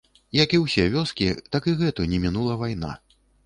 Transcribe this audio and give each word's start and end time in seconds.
Як 0.37 0.55
усе 0.59 0.85
вёскі, 0.95 1.29
так 1.57 1.69
і 1.75 1.77
гэту, 1.85 2.09
не 2.15 2.23
мінула 2.27 2.61
вайна. 2.67 2.91